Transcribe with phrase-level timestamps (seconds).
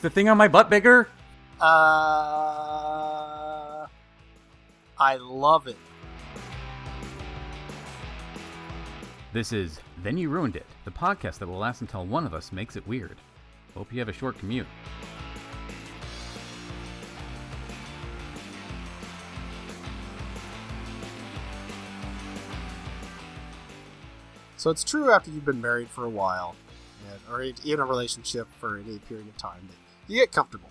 [0.00, 1.08] Is the thing on my butt bigger?
[1.60, 1.66] Uh,
[4.98, 5.76] I love it.
[9.34, 12.50] This is Then You Ruined It, the podcast that will last until one of us
[12.50, 13.18] makes it weird.
[13.74, 14.66] Hope you have a short commute.
[24.56, 26.56] So it's true after you've been married for a while,
[27.12, 29.76] and, or in a relationship for any period of time, that
[30.10, 30.70] you get comfortable,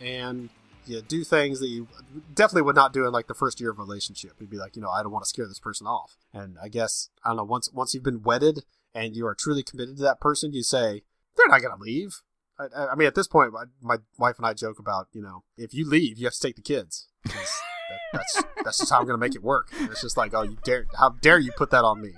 [0.00, 0.48] and
[0.86, 1.88] you do things that you
[2.34, 4.32] definitely would not do in like the first year of a relationship.
[4.40, 6.16] You'd be like, you know, I don't want to scare this person off.
[6.32, 7.44] And I guess I don't know.
[7.44, 11.02] Once once you've been wedded and you are truly committed to that person, you say
[11.36, 12.22] they're not going to leave.
[12.58, 15.44] I, I, mean, at this point, my, my, wife and I joke about, you know,
[15.56, 17.08] if you leave, you have to take the kids.
[17.24, 19.68] That, that's that's just how I'm going to make it work.
[19.80, 22.12] It's just like, oh, you dare, how dare you put that on me?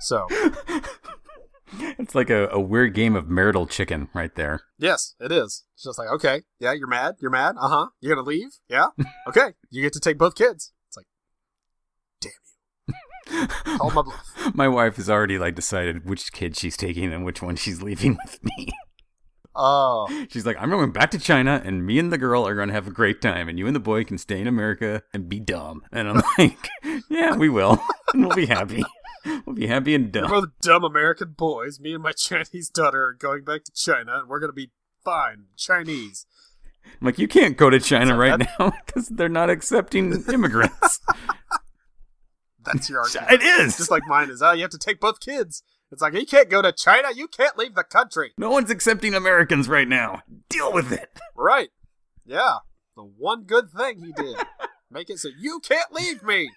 [0.00, 0.26] So
[1.78, 4.62] it's like a, a weird game of marital chicken right there.
[4.78, 5.64] Yes, it is.
[5.74, 7.16] It's just like, okay, yeah, you're mad.
[7.20, 7.56] You're mad.
[7.60, 7.86] Uh huh.
[8.00, 8.58] You're gonna leave.
[8.68, 8.88] Yeah.
[9.28, 9.52] Okay.
[9.70, 10.72] you get to take both kids.
[10.88, 11.06] It's like,
[12.20, 12.32] damn
[13.36, 13.46] you.
[13.78, 14.54] Call my bluff.
[14.54, 18.18] My wife has already like decided which kid she's taking and which one she's leaving
[18.24, 18.68] with me.
[19.62, 20.08] Oh.
[20.30, 22.74] She's like, I'm going back to China, and me and the girl are going to
[22.74, 25.38] have a great time, and you and the boy can stay in America and be
[25.38, 25.82] dumb.
[25.92, 26.70] And I'm like,
[27.10, 27.78] yeah, we will,
[28.14, 28.82] and we'll be happy.
[29.44, 30.30] We'll be happy and dumb.
[30.30, 31.78] We're both dumb American boys.
[31.78, 34.70] Me and my Chinese daughter are going back to China, and we're going to be
[35.04, 35.44] fine.
[35.58, 36.24] Chinese.
[36.86, 38.48] I'm like, you can't go to China right that...
[38.58, 41.00] now because they're not accepting immigrants.
[42.64, 43.32] That's your argument.
[43.32, 43.76] It is.
[43.76, 44.40] Just like mine is.
[44.40, 45.62] Oh, you have to take both kids.
[45.92, 47.08] It's like, you can't go to China.
[47.14, 48.32] You can't leave the country.
[48.38, 50.22] No one's accepting Americans right now.
[50.48, 51.10] Deal with it.
[51.36, 51.70] Right.
[52.24, 52.58] Yeah.
[52.96, 54.36] The one good thing he did.
[54.90, 56.50] Make it so you can't leave me.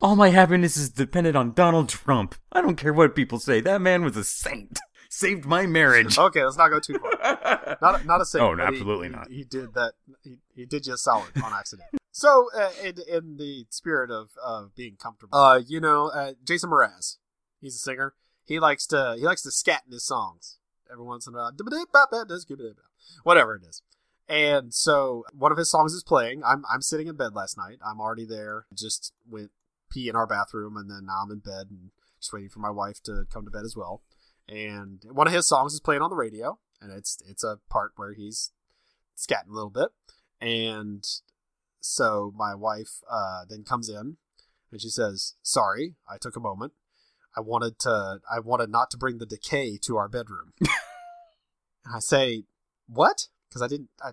[0.00, 2.36] All my happiness is dependent on Donald Trump.
[2.52, 3.60] I don't care what people say.
[3.60, 4.78] That man was a saint.
[5.10, 6.16] Saved my marriage.
[6.18, 7.76] okay, let's not go too far.
[7.82, 8.42] Not not a saint.
[8.42, 9.28] Oh, no, absolutely he, not.
[9.28, 9.92] He, he, did that.
[10.22, 11.88] He, he did just solid on accident.
[12.10, 16.70] So, uh, in, in the spirit of uh, being comfortable, uh, you know, uh, Jason
[16.70, 17.16] Mraz,
[17.60, 18.14] he's a singer.
[18.44, 20.58] He likes to he likes to scat in his songs
[20.90, 21.52] every once in a while.
[23.22, 23.82] Whatever it is.
[24.28, 26.42] And so one of his songs is playing.
[26.44, 27.78] I'm I'm sitting in bed last night.
[27.84, 28.66] I'm already there.
[28.74, 29.50] Just went
[29.90, 31.90] pee in our bathroom, and then now I'm in bed and
[32.20, 34.02] just waiting for my wife to come to bed as well.
[34.48, 37.92] And one of his songs is playing on the radio, and it's it's a part
[37.96, 38.52] where he's
[39.16, 39.88] scatting a little bit,
[40.40, 41.06] and
[41.80, 44.16] so my wife uh, then comes in
[44.70, 46.72] and she says, "Sorry, I took a moment.
[47.36, 52.00] I wanted to I wanted not to bring the decay to our bedroom." and I
[52.00, 52.44] say,
[52.86, 53.90] "What?" Because I didn't.
[54.02, 54.10] I,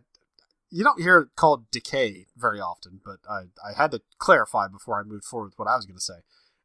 [0.69, 4.99] you don't hear it called decay very often, but I, I had to clarify before
[4.99, 6.19] I moved forward with what I was going to say.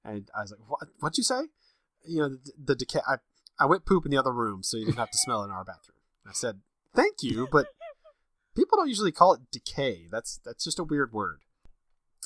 [0.05, 1.43] And I was like, what, what'd you say?
[2.05, 3.01] You know, the, the decay.
[3.07, 3.17] I,
[3.59, 5.51] I went poop in the other room, so you didn't have to smell it in
[5.51, 5.99] our bathroom.
[6.27, 6.61] I said,
[6.95, 7.67] thank you, but
[8.57, 10.07] people don't usually call it decay.
[10.11, 11.41] That's, that's just a weird word.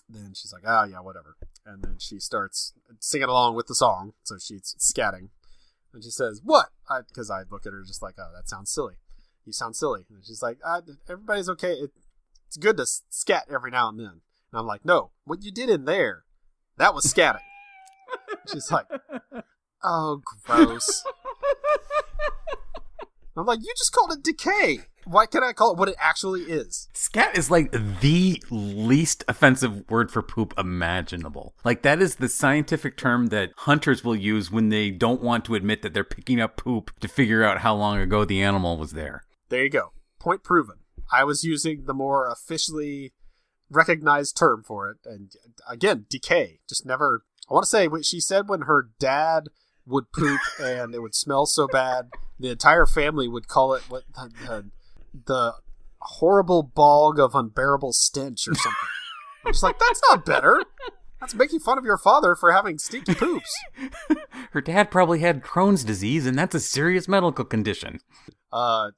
[0.08, 1.36] Then she's like, oh, yeah, whatever.
[1.64, 4.12] And then she starts singing along with the song.
[4.22, 5.30] So she's scatting.
[5.92, 6.66] And she says, what?
[7.08, 8.94] Because I, I look at her just like, oh, that sounds silly
[9.46, 10.06] you sound silly.
[10.10, 11.72] And she's like, uh, everybody's okay.
[11.72, 11.90] It,
[12.46, 14.20] it's good to scat every now and then.
[14.52, 16.24] And I'm like, no, what you did in there,
[16.76, 17.40] that was scatting.
[18.52, 18.86] she's like,
[19.82, 21.04] oh, gross.
[23.36, 24.82] I'm like, you just called it decay.
[25.06, 26.88] Why can't I call it what it actually is?
[26.94, 31.54] Scat is like the least offensive word for poop imaginable.
[31.64, 35.54] Like, that is the scientific term that hunters will use when they don't want to
[35.54, 38.92] admit that they're picking up poop to figure out how long ago the animal was
[38.92, 39.24] there.
[39.48, 39.92] There you go.
[40.18, 40.76] Point proven.
[41.12, 43.12] I was using the more officially
[43.70, 45.32] recognized term for it, and
[45.68, 46.60] again, decay.
[46.68, 47.24] Just never.
[47.48, 49.48] I want to say what she said when her dad
[49.86, 54.04] would poop and it would smell so bad, the entire family would call it what
[54.14, 54.70] the, the,
[55.26, 55.54] the
[56.00, 58.88] horrible bog of unbearable stench or something.
[59.46, 60.62] I'm just like that's not better.
[61.20, 63.50] That's making fun of your father for having stinky poops.
[64.50, 68.00] Her dad probably had Crohn's disease, and that's a serious medical condition.
[68.52, 68.90] Uh,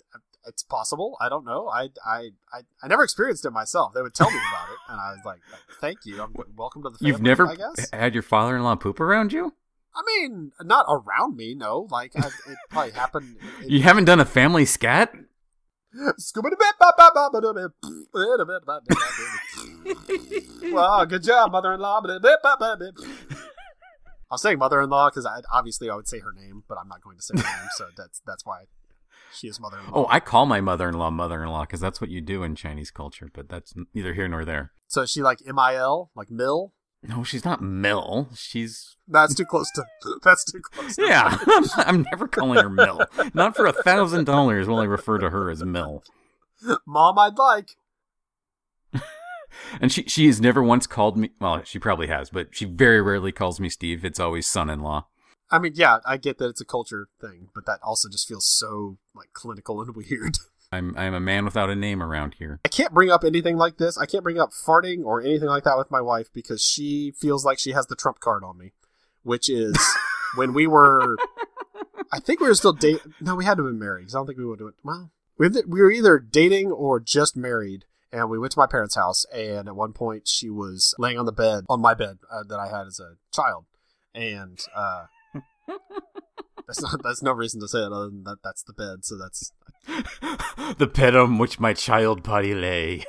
[0.47, 1.17] it's possible.
[1.21, 1.69] I don't know.
[1.69, 3.93] I, I, I, I never experienced it myself.
[3.95, 5.39] They would tell me about it, and I was like,
[5.81, 6.21] "Thank you.
[6.23, 7.55] I'm welcome to the family." You've never
[7.93, 9.55] had your father-in-law poop around you?
[9.95, 11.55] I mean, not around me.
[11.55, 13.37] No, like I, it probably happened.
[13.62, 15.15] It, you haven't done a family scat.
[20.73, 22.03] Well, good job, mother-in-law.
[24.31, 27.23] I'll say mother-in-law because obviously I would say her name, but I'm not going to
[27.23, 28.65] say her name, so that's that's why
[29.33, 29.93] she is mother-in-law.
[29.95, 33.49] Oh, I call my mother-in-law mother-in-law because that's what you do in Chinese culture, but
[33.49, 34.73] that's neither here nor there.
[34.89, 36.73] So is she like M I L, like Mill?
[37.08, 38.29] No, she's not Mill.
[38.35, 39.85] She's That's too close to.
[40.23, 40.97] That's too close.
[40.97, 41.38] To yeah.
[41.47, 43.06] I'm, I'm never calling her Mill.
[43.35, 46.03] Not for a thousand dollars will I refer to her as Mill.
[46.87, 47.76] Mom, I'd like.
[49.81, 51.31] And she she has never once called me.
[51.41, 54.05] Well, she probably has, but she very rarely calls me Steve.
[54.05, 55.06] It's always son-in-law.
[55.50, 58.47] I mean, yeah, I get that it's a culture thing, but that also just feels
[58.47, 60.38] so like clinical and weird.
[60.73, 62.61] I'm I'm a man without a name around here.
[62.65, 63.97] I can't bring up anything like this.
[63.97, 67.45] I can't bring up farting or anything like that with my wife because she feels
[67.45, 68.73] like she has the trump card on me,
[69.23, 69.77] which is
[70.37, 71.17] when we were.
[72.13, 73.15] I think we were still dating.
[73.21, 74.75] No, we had to have been married because I don't think we would do it.
[74.83, 78.97] Well, we we were either dating or just married, and we went to my parents'
[78.97, 79.25] house.
[79.33, 82.59] And at one point, she was laying on the bed on my bed uh, that
[82.59, 83.67] I had as a child,
[84.15, 85.07] and uh,
[86.67, 89.05] that's not that's no reason to say it other than that that's the bed.
[89.05, 89.53] So that's
[90.79, 93.05] the bed on which my child body lay.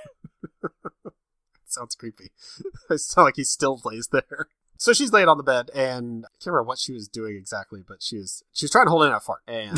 [1.66, 2.32] sounds creepy.
[2.90, 4.48] it sounds like he still lays there.
[4.78, 7.84] So she's laid on the bed, and I can't remember what she was doing exactly,
[7.88, 9.42] but she was she was trying to hold in a fart.
[9.48, 9.78] And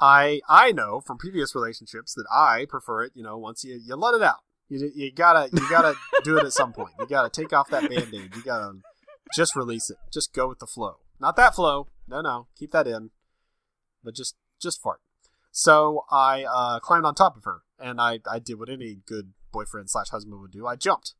[0.00, 3.12] I I know from previous relationships that I prefer it.
[3.14, 6.44] You know, once you you let it out, you you gotta you gotta do it
[6.44, 6.94] at some point.
[6.98, 8.34] You gotta take off that band aid.
[8.34, 8.78] You gotta
[9.34, 9.98] just release it.
[10.10, 10.96] Just go with the flow.
[11.20, 11.88] Not that flow.
[12.08, 13.10] No, no, keep that in.
[14.02, 15.00] But just just fart.
[15.56, 19.34] So I uh, climbed on top of her, and I I did what any good
[19.52, 20.66] boyfriend slash husband would do.
[20.66, 21.14] I jumped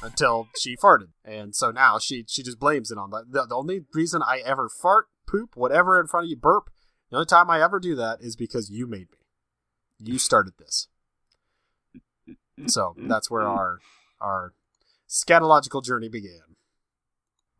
[0.00, 3.10] until she farted, and so now she she just blames it on.
[3.10, 6.70] The, the only reason I ever fart, poop, whatever in front of you, burp.
[7.10, 9.18] The only time I ever do that is because you made me.
[9.98, 10.86] You started this.
[12.68, 13.80] So that's where our
[14.20, 14.52] our
[15.08, 16.54] scatological journey began.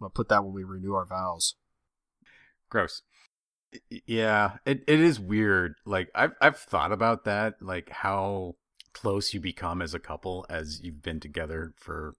[0.01, 1.57] I'll put that when we renew our vows.
[2.71, 3.03] Gross.
[4.07, 5.75] Yeah, it, it is weird.
[5.85, 8.55] Like I've I've thought about that, like how
[8.93, 12.15] close you become as a couple as you've been together for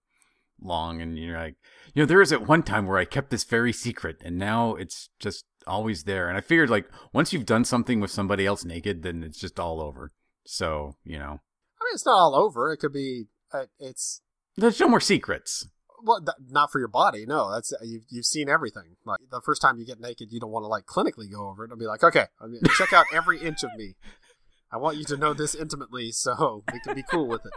[0.61, 1.55] long and you're like
[1.93, 4.75] you know there was at one time where I kept this very secret and now
[4.75, 8.65] it's just always there and I figured like once you've done something with somebody else
[8.65, 10.11] naked then it's just all over.
[10.45, 11.39] So, you know,
[11.79, 12.71] I mean, it's not all over.
[12.73, 13.27] It could be.
[13.53, 14.21] Uh, it's
[14.57, 15.67] there's no more secrets.
[16.03, 17.25] Well, th- not for your body.
[17.25, 18.95] No, that's uh, you've you've seen everything.
[19.05, 21.65] Like the first time you get naked, you don't want to like clinically go over
[21.65, 23.95] it and be like, okay, I mean, check out every inch of me.
[24.71, 27.53] I want you to know this intimately, so we can be cool with it.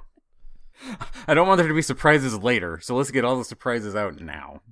[1.29, 4.21] I don't want there to be surprises later, so let's get all the surprises out
[4.21, 4.63] now.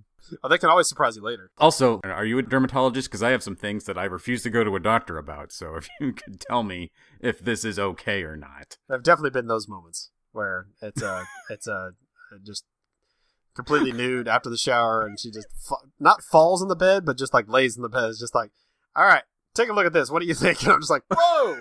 [0.42, 1.50] Oh, they can always surprise you later.
[1.58, 3.08] Also, are you a dermatologist?
[3.08, 5.52] Because I have some things that I refuse to go to a doctor about.
[5.52, 8.78] So if you could tell me if this is okay or not.
[8.90, 11.92] I've definitely been those moments where it's a it's a
[12.44, 12.64] just
[13.54, 17.18] completely nude after the shower, and she just fa- not falls in the bed, but
[17.18, 18.10] just like lays in the bed.
[18.10, 18.50] It's just like,
[18.96, 19.24] all right,
[19.54, 20.10] take a look at this.
[20.10, 20.62] What do you think?
[20.62, 21.60] And I'm just like, whoa,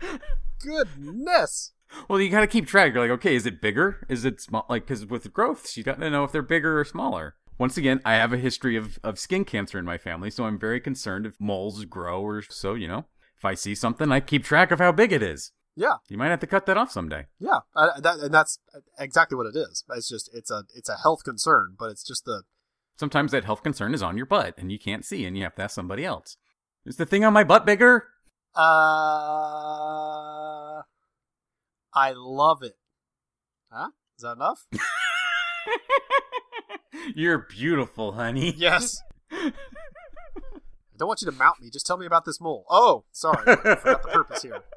[0.62, 1.72] goodness.
[2.08, 2.92] well, you got to keep track.
[2.94, 4.06] You're like, okay, is it bigger?
[4.08, 4.66] Is it small?
[4.68, 7.34] Like, because with growths, you got to know if they're bigger or smaller.
[7.58, 10.58] Once again, I have a history of, of skin cancer in my family, so I'm
[10.58, 13.04] very concerned if moles grow or so, you know.
[13.36, 15.52] If I see something, I keep track of how big it is.
[15.74, 17.26] Yeah, You might have to cut that off someday.
[17.38, 18.58] yeah, uh, that, and that's
[18.98, 19.84] exactly what it is.
[19.96, 22.42] It's just it's a it's a health concern, but it's just the
[22.98, 25.54] Sometimes that health concern is on your butt and you can't see and you have
[25.54, 26.36] to ask somebody else.
[26.84, 28.04] Is the thing on my butt bigger?
[28.54, 28.60] uh,
[31.94, 32.76] I love it.
[33.70, 33.88] Huh?
[34.18, 34.66] Is that enough?
[37.14, 38.52] You're beautiful, honey.
[38.56, 39.00] Yes.
[39.32, 39.52] I
[40.98, 41.70] don't want you to mount me.
[41.70, 42.66] Just tell me about this mole.
[42.68, 43.42] Oh, sorry.
[43.46, 44.62] I forgot the purpose here.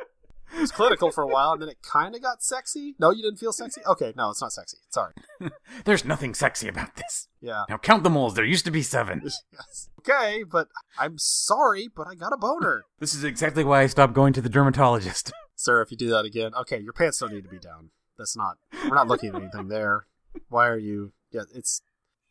[0.53, 2.95] It was clinical for a while, and then it kind of got sexy.
[2.99, 3.81] No, you didn't feel sexy?
[3.85, 4.77] Okay, no, it's not sexy.
[4.89, 5.13] Sorry.
[5.85, 7.27] There's nothing sexy about this.
[7.41, 7.63] Yeah.
[7.69, 8.35] Now count the moles.
[8.35, 9.21] There used to be seven.
[9.51, 9.89] Yes.
[9.99, 10.67] Okay, but
[10.99, 12.83] I'm sorry, but I got a boner.
[12.99, 15.31] This is exactly why I stopped going to the dermatologist.
[15.55, 17.89] Sir, if you do that again, okay, your pants don't need to be down.
[18.17, 18.57] That's not.
[18.83, 20.05] We're not looking at anything there.
[20.49, 21.13] Why are you?
[21.31, 21.81] Yeah, it's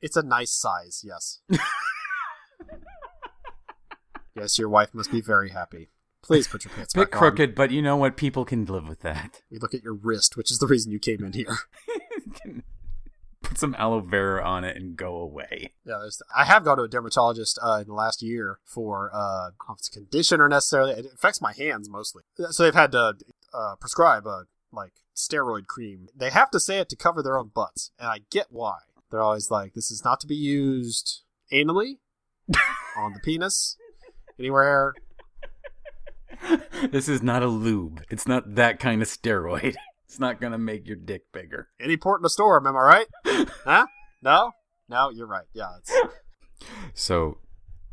[0.01, 1.03] it's a nice size.
[1.05, 1.41] Yes.
[4.37, 5.89] yes, your wife must be very happy.
[6.27, 7.05] Please put your pants back on.
[7.05, 8.17] Bit crooked, but you know what?
[8.17, 9.43] People can live with that.
[9.51, 11.59] You look at your wrist, which is the reason you came in here.
[13.43, 15.75] Put some aloe vera on it and go away.
[15.85, 19.51] Yeah, I have gone to a dermatologist uh, in the last year for uh, I
[19.51, 20.93] don't know if it's a condition or necessarily.
[20.93, 22.23] It affects my hands mostly.
[22.51, 23.15] So they've had to
[23.53, 26.09] uh, prescribe a like steroid cream.
[26.17, 28.79] They have to say it to cover their own butts, and I get why.
[29.11, 31.99] They're always like, "This is not to be used anally
[32.97, 33.77] on the penis,
[34.39, 34.95] anywhere."
[36.91, 38.03] This is not a lube.
[38.11, 39.75] It's not that kind of steroid.
[40.07, 41.71] It's not gonna make your dick bigger.
[41.81, 43.07] Any port in a storm, am I right?
[43.65, 43.87] huh?
[44.23, 44.53] No,
[44.89, 45.47] no, you're right.
[45.53, 45.93] Yeah, it's
[46.93, 47.39] So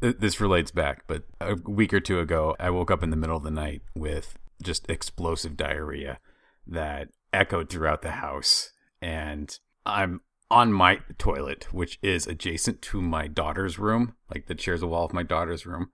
[0.02, 3.16] th- this relates back, but a week or two ago, I woke up in the
[3.16, 6.20] middle of the night with just explosive diarrhea
[6.68, 8.72] that echoed throughout the house.
[9.02, 10.20] And I'm
[10.52, 15.08] on my toilet, which is adjacent to my daughter's room, like that shares a wall
[15.08, 15.90] with my daughter's room,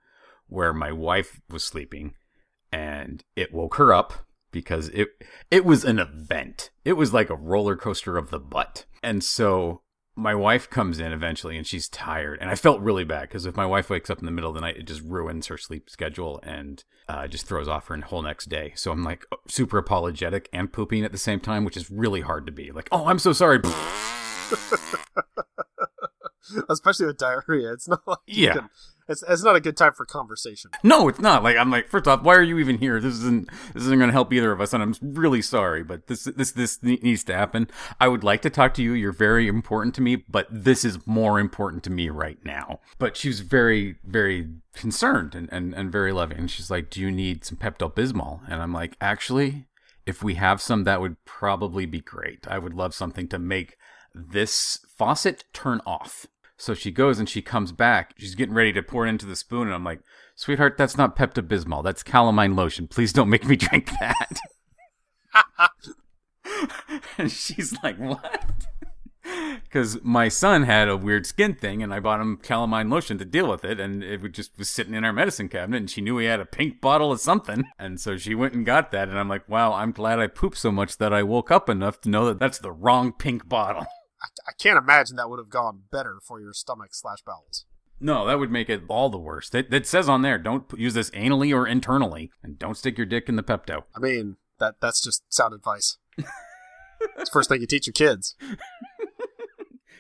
[0.47, 2.15] where my wife was sleeping,
[2.71, 4.13] and it woke her up
[4.51, 5.09] because it
[5.51, 6.69] it was an event.
[6.85, 8.85] It was like a roller coaster of the butt.
[9.03, 9.81] And so
[10.19, 13.55] my wife comes in eventually and she's tired and i felt really bad because if
[13.55, 15.87] my wife wakes up in the middle of the night it just ruins her sleep
[15.91, 20.49] schedule and uh, just throws off her whole next day so i'm like super apologetic
[20.51, 23.19] and pooping at the same time which is really hard to be like oh i'm
[23.19, 23.59] so sorry
[26.69, 28.53] especially with diarrhea it's not like you Yeah.
[28.53, 28.69] can-
[29.07, 30.71] it's, it's not a good time for conversation.
[30.83, 31.43] No it's not.
[31.43, 32.99] Like i'm like first off why are you even here?
[32.99, 36.07] This isn't this isn't going to help either of us and i'm really sorry but
[36.07, 37.69] this this this needs to happen.
[37.99, 38.93] I would like to talk to you.
[38.93, 42.79] You're very important to me but this is more important to me right now.
[42.97, 47.01] But she was very very concerned and and, and very loving and she's like do
[47.01, 49.67] you need some pepto-bismol and i'm like actually
[50.07, 52.47] if we have some that would probably be great.
[52.47, 53.77] I would love something to make
[54.15, 56.25] this faucet turn off
[56.57, 58.15] so she goes and she comes back.
[58.17, 60.01] She's getting ready to pour it into the spoon, and I'm like,
[60.35, 61.83] "Sweetheart, that's not Pepto Bismol.
[61.83, 62.87] That's calamine lotion.
[62.87, 64.39] Please don't make me drink that."
[67.17, 68.43] and she's like, "What?"
[69.63, 73.25] Because my son had a weird skin thing, and I bought him calamine lotion to
[73.25, 76.17] deal with it, and it just was sitting in our medicine cabinet, and she knew
[76.17, 79.19] he had a pink bottle of something, and so she went and got that, and
[79.19, 82.09] I'm like, "Wow, I'm glad I pooped so much that I woke up enough to
[82.09, 83.85] know that that's the wrong pink bottle."
[84.21, 87.65] I, I can't imagine that would have gone better for your stomach slash bowels
[87.99, 89.53] No, that would make it all the worse.
[89.53, 93.05] It, it says on there, don't use this anally or internally, and don't stick your
[93.07, 93.83] dick in the Pepto.
[93.95, 98.35] i mean that that's just sound advice it's the first thing you teach your kids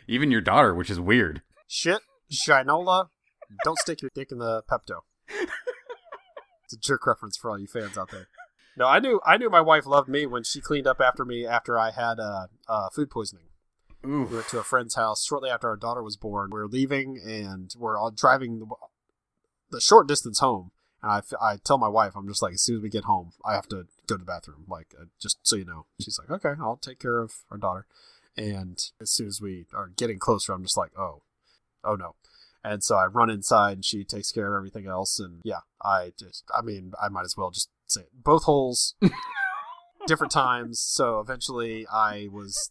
[0.09, 1.41] Even your daughter, which is weird.
[1.67, 3.09] shit shinola
[3.63, 5.01] don't stick your dick in the pepto
[6.63, 8.27] it's a jerk reference for all you fans out there
[8.77, 11.45] no i knew i knew my wife loved me when she cleaned up after me
[11.45, 13.45] after i had uh, uh, food poisoning
[14.07, 16.49] we went to a friend's house shortly after our daughter was born.
[16.51, 18.67] We were leaving and we're all driving the,
[19.69, 20.71] the short distance home.
[21.03, 23.33] And I, I tell my wife, I'm just like, as soon as we get home,
[23.45, 24.65] I have to go to the bathroom.
[24.67, 25.85] Like, uh, just so you know.
[26.01, 27.85] She's like, okay, I'll take care of our daughter.
[28.35, 31.21] And as soon as we are getting closer, I'm just like, oh,
[31.83, 32.15] oh no.
[32.63, 35.19] And so I run inside and she takes care of everything else.
[35.19, 38.09] And yeah, I just, I mean, I might as well just say it.
[38.13, 38.95] both holes,
[40.07, 40.79] different times.
[40.79, 42.69] So eventually I was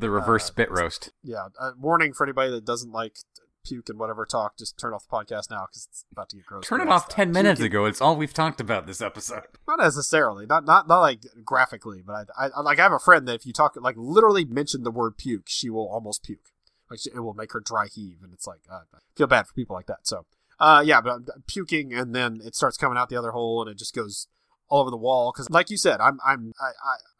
[0.00, 1.10] The reverse Uh, spit roast.
[1.22, 3.16] yeah, uh, warning for anybody that doesn't like
[3.64, 4.56] puke and whatever talk.
[4.56, 6.66] Just turn off the podcast now because it's about to get gross.
[6.66, 7.84] Turn it off uh, 10 minutes puking- ago.
[7.84, 9.42] It's all we've talked about this episode.
[9.68, 13.28] Not necessarily, not not not like graphically, but I, I like I have a friend
[13.28, 16.48] that if you talk like literally mention the word puke, she will almost puke.
[16.90, 19.46] Like she, it will make her dry heave, and it's like uh, I feel bad
[19.46, 20.06] for people like that.
[20.08, 20.24] So,
[20.58, 23.70] uh, yeah, but I'm puking, and then it starts coming out the other hole, and
[23.70, 24.26] it just goes
[24.70, 25.32] all over the wall.
[25.32, 26.70] Because, like you said, I'm I'm I,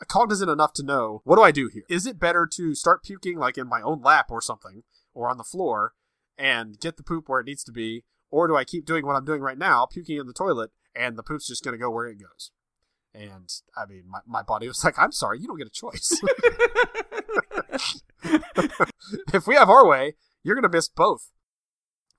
[0.00, 1.82] I cognizant enough to know what do I do here.
[1.90, 5.36] Is it better to start puking like in my own lap or something, or on
[5.36, 5.92] the floor,
[6.38, 9.16] and get the poop where it needs to be, or do I keep doing what
[9.16, 11.90] I'm doing right now, puking in the toilet, and the poop's just going to go
[11.90, 12.52] where it goes?
[13.12, 16.20] And I mean, my, my body was like, I'm sorry, you don't get a choice.
[19.34, 20.14] if we have our way,
[20.44, 21.30] you're going to miss both.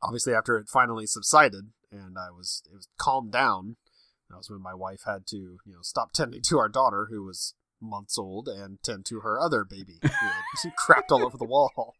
[0.03, 3.75] Obviously, after it finally subsided and I was it was calmed down,
[4.31, 7.23] that was when my wife had to you know stop tending to our daughter who
[7.23, 10.09] was months old and tend to her other baby who
[10.63, 11.95] had crapped all over the wall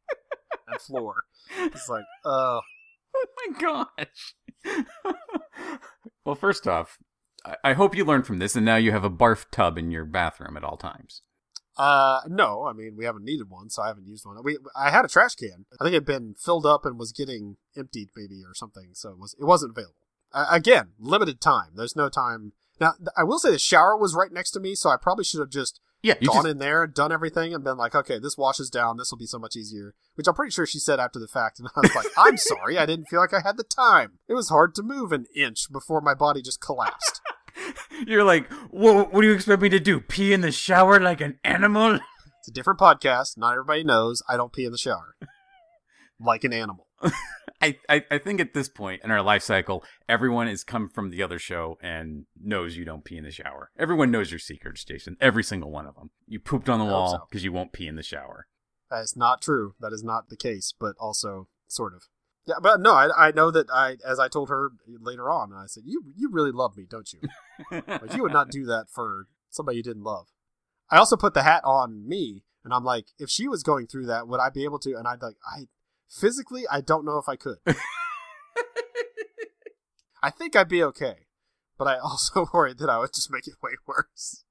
[0.68, 1.24] and floor.
[1.58, 2.60] It's like, uh,
[3.16, 4.36] oh my gosh.
[6.26, 7.00] well, first off,
[7.46, 9.92] I-, I hope you learned from this and now you have a barf tub in
[9.92, 11.24] your bathroom at all times.
[11.78, 14.38] Uh, no, I mean we haven't needed one, so I haven't used one.
[14.44, 15.66] We I had a trash can.
[15.80, 18.90] I think it had been filled up and was getting emptied, maybe or something.
[18.94, 19.96] So it was it wasn't available.
[20.34, 21.72] Uh, again, limited time.
[21.76, 22.54] There's no time.
[22.80, 25.24] Now th- I will say the shower was right next to me, so I probably
[25.24, 28.18] should have just Yeah, gone just, in there, and done everything, and been like, okay,
[28.20, 28.98] this washes down.
[28.98, 29.94] This will be so much easier.
[30.16, 32.78] Which I'm pretty sure she said after the fact, and I was like, I'm sorry,
[32.78, 34.20] I didn't feel like I had the time.
[34.28, 37.22] It was hard to move an inch before my body just collapsed.
[38.08, 40.00] you're like, "Wha- what do you expect me to do?
[40.00, 42.00] Pee in the shower like an animal?
[42.40, 43.38] It's a different podcast.
[43.38, 45.16] Not everybody knows I don't pee in the shower
[46.20, 46.88] like an animal.
[47.62, 51.10] I, I, I think at this point in our life cycle, everyone has come from
[51.10, 53.72] the other show and knows you don't pee in the shower.
[53.78, 55.18] Everyone knows your secrets, Jason.
[55.22, 56.10] Every single one of them.
[56.28, 57.28] You pooped on the I wall so.
[57.30, 58.48] because you won't pee in the shower.
[58.90, 59.76] That is not true.
[59.80, 62.04] That is not the case, but also sort of.
[62.46, 65.68] Yeah, but no, I, I know that I, as I told her later on, I
[65.68, 67.20] said, "You you really love me, don't you?
[67.88, 70.28] Like you would not do that for somebody you didn't love."
[70.90, 74.08] I also put the hat on me, and I'm like, if she was going through
[74.08, 74.96] that, would I be able to?
[74.96, 75.68] And I'd like, I
[76.12, 77.58] physically, I don't know if I could.
[80.24, 81.16] I think I'd be okay,
[81.78, 84.44] but I also worried that I would just make it way worse.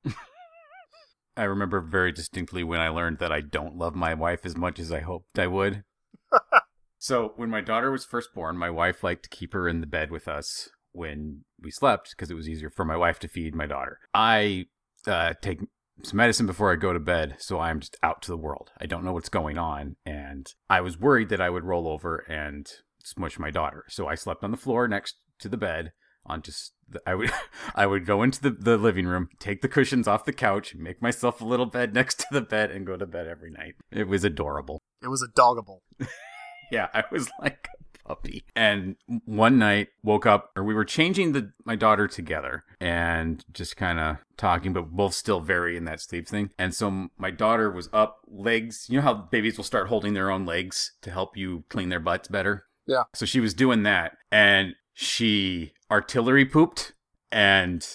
[1.37, 4.81] I remember very distinctly when I learned that I don't love my wife as much
[4.81, 5.85] as I hoped I would.
[6.99, 9.87] so, when my daughter was first born, my wife liked to keep her in the
[9.87, 13.55] bed with us when we slept because it was easier for my wife to feed
[13.55, 14.01] my daughter.
[14.13, 14.67] I
[15.07, 15.61] uh, take
[16.05, 18.71] some medicine before I go to bed, so I'm just out to the world.
[18.81, 22.19] I don't know what's going on, and I was worried that I would roll over
[22.29, 22.71] and
[23.05, 23.85] smush my daughter.
[23.89, 25.93] So I slept on the floor next to the bed
[26.27, 27.31] on just the, I would
[27.75, 31.03] I would go into the, the living room, take the cushions off the couch, make
[31.03, 33.75] myself a little bed next to the bed and go to bed every night.
[33.91, 34.83] It was adorable.
[35.03, 35.81] It was a doggable.
[36.73, 37.69] yeah, I was like
[38.11, 38.45] puppy.
[38.57, 43.77] And one night woke up or we were changing the my daughter together and just
[43.77, 46.51] kind of talking but both still very in that sleep thing.
[46.59, 50.31] And so my daughter was up legs, you know how babies will start holding their
[50.31, 52.65] own legs to help you clean their butts better?
[52.87, 53.05] Yeah.
[53.15, 56.93] So she was doing that and she artillery pooped
[57.31, 57.87] and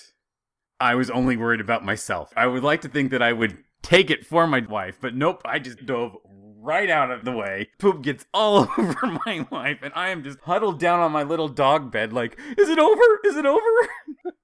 [0.79, 2.31] I was only worried about myself.
[2.37, 5.41] I would like to think that I would take it for my wife, but nope,
[5.45, 6.17] I just dove
[6.65, 7.69] right out of the way.
[7.79, 11.47] Poop gets all over my wife, and I am just huddled down on my little
[11.47, 13.03] dog bed, like, is it over?
[13.23, 13.61] Is it over?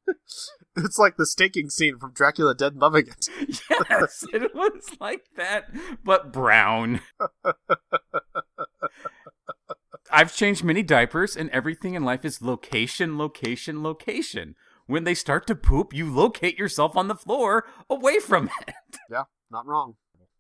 [0.78, 3.08] it's like the staking scene from Dracula Dead and Loving
[3.40, 3.62] It.
[3.90, 5.70] yes, it was like that,
[6.04, 7.01] but brown.
[10.12, 14.56] I've changed many diapers, and everything in life is location, location, location.
[14.86, 18.75] When they start to poop, you locate yourself on the floor away from it.
[19.10, 19.96] Yeah, not wrong.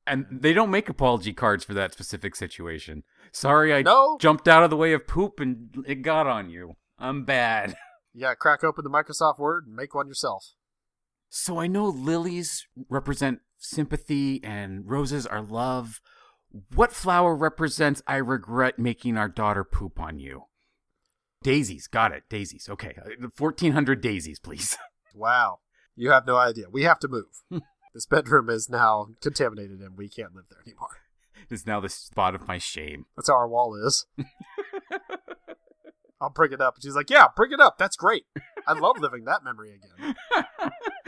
[0.07, 3.03] And they don't make apology cards for that specific situation.
[3.31, 4.17] Sorry, I No.
[4.19, 6.75] jumped out of the way of poop and it got on you.
[6.99, 7.75] I'm bad.
[8.13, 10.47] Yeah, crack open the Microsoft Word and make one yourself.
[11.29, 16.01] So I know lilies represent sympathy and roses are love.
[16.75, 20.43] What flower represents I regret making our daughter poop on you?
[21.41, 21.87] Daisies.
[21.87, 22.23] Got it.
[22.29, 22.67] Daisies.
[22.69, 22.95] Okay.
[23.01, 24.77] Uh, 1400 daisies, please.
[25.15, 25.59] Wow.
[25.95, 26.65] You have no idea.
[26.69, 27.41] We have to move.
[27.93, 30.97] this bedroom is now contaminated and we can't live there anymore.
[31.49, 33.05] It is now the spot of my shame.
[33.15, 34.05] That's how our wall is.
[36.21, 36.75] I'll bring it up.
[36.75, 37.77] And she's like, Yeah, bring it up.
[37.77, 38.25] That's great.
[38.67, 40.15] I love living that memory again.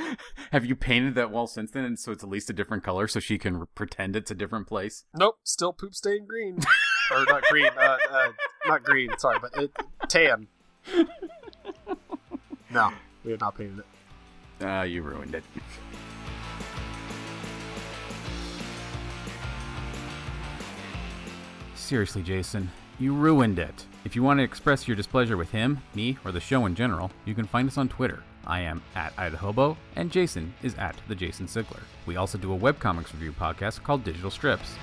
[0.52, 3.08] Have you painted that wall since then, and so it's at least a different color,
[3.08, 5.06] so she can pretend it's a different place?
[5.16, 6.60] Nope, still poop stain green.
[7.12, 8.28] or not green, uh, uh,
[8.66, 9.72] not green, sorry, but it,
[10.10, 10.48] tan.
[12.72, 12.92] No,
[13.24, 13.86] we have not painted it.
[14.62, 15.44] Ah, you ruined it.
[21.94, 23.86] Seriously, Jason, you ruined it.
[24.04, 27.12] If you want to express your displeasure with him, me, or the show in general,
[27.24, 28.24] you can find us on Twitter.
[28.48, 31.84] I am at Idahobo, and Jason is at the Jason Sigler.
[32.08, 34.74] We also do a webcomics review podcast called Digital Strips.